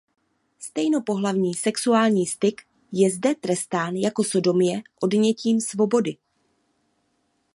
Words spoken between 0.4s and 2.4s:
Stejnopohlavní sexuální